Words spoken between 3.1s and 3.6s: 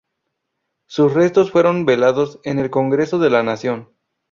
de la